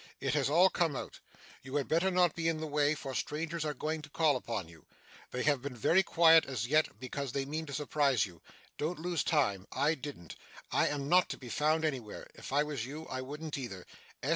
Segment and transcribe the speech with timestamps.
[0.19, 1.19] It has all come out.
[1.61, 4.67] You had better not be in the way, for strangers are going to call upon
[4.67, 4.87] you.
[5.29, 8.41] They have been very quiet as yet, because they mean to surprise you.
[8.79, 9.67] Don't lose time.
[9.71, 10.37] I didn't.
[10.71, 12.27] I am not to be found anywhere.
[12.33, 13.85] If I was you, I wouldn't either.